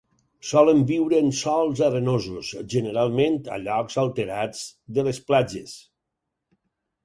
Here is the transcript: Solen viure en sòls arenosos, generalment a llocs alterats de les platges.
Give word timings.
Solen 0.51 0.79
viure 0.91 1.19
en 1.23 1.29
sòls 1.39 1.81
arenosos, 1.89 2.49
generalment 2.75 3.39
a 3.57 3.61
llocs 3.69 4.01
alterats 4.07 4.67
de 4.99 5.07
les 5.11 5.23
platges. 5.31 5.81